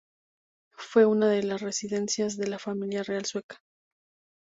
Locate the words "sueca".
3.25-3.61